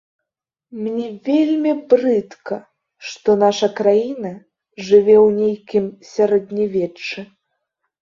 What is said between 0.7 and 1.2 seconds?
Мне